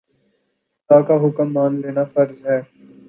خدا 0.83 0.97
کا 1.07 1.15
حکم 1.23 1.47
مان 1.53 1.71
لینا 1.81 2.03
فرض 2.13 2.37
ہے 2.47 2.59